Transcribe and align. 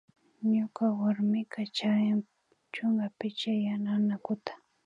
Ñuka 0.53 0.83
warmika 0.99 1.61
charin 1.77 2.19
chunka 2.73 3.05
picha 3.17 3.51
yana 3.65 3.89
anakukunata 3.97 4.53